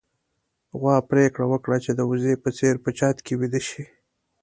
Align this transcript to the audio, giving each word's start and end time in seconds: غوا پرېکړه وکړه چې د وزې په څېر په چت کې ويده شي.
غوا 0.79 0.95
پرېکړه 1.09 1.45
وکړه 1.49 1.77
چې 1.83 1.91
د 1.95 1.99
وزې 2.09 2.33
په 2.43 2.49
څېر 2.57 2.75
په 2.83 2.89
چت 2.97 3.17
کې 3.25 3.33
ويده 3.39 3.61
شي. 3.69 3.83